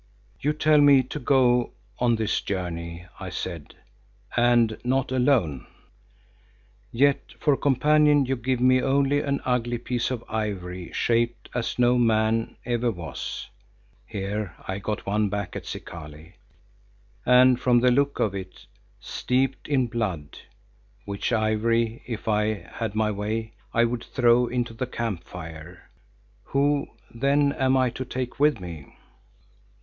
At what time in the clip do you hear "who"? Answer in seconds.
26.45-26.87